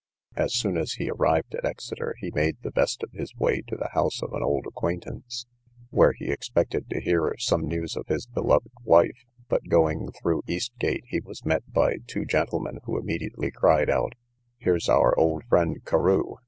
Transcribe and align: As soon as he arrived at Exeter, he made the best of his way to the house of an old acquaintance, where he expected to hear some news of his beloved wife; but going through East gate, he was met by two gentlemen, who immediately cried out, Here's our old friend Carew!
As 0.35 0.55
soon 0.55 0.77
as 0.79 0.93
he 0.93 1.11
arrived 1.11 1.53
at 1.53 1.63
Exeter, 1.63 2.15
he 2.17 2.31
made 2.31 2.57
the 2.63 2.71
best 2.71 3.03
of 3.03 3.11
his 3.11 3.35
way 3.35 3.61
to 3.67 3.75
the 3.75 3.89
house 3.93 4.23
of 4.23 4.33
an 4.33 4.41
old 4.41 4.65
acquaintance, 4.65 5.45
where 5.91 6.13
he 6.13 6.31
expected 6.31 6.89
to 6.89 6.99
hear 6.99 7.35
some 7.37 7.67
news 7.67 7.95
of 7.95 8.07
his 8.07 8.25
beloved 8.25 8.71
wife; 8.83 9.25
but 9.47 9.69
going 9.69 10.09
through 10.13 10.41
East 10.47 10.71
gate, 10.79 11.03
he 11.05 11.19
was 11.19 11.45
met 11.45 11.71
by 11.71 11.97
two 12.07 12.25
gentlemen, 12.25 12.79
who 12.85 12.97
immediately 12.97 13.51
cried 13.51 13.91
out, 13.91 14.13
Here's 14.57 14.89
our 14.89 15.15
old 15.19 15.43
friend 15.49 15.77
Carew! 15.85 16.37